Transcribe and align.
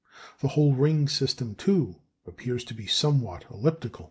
The 0.39 0.47
whole 0.47 0.73
ring 0.73 1.07
system, 1.07 1.53
too, 1.53 1.97
appears 2.25 2.63
to 2.63 2.73
be 2.73 2.87
somewhat 2.87 3.45
elliptical. 3.51 3.99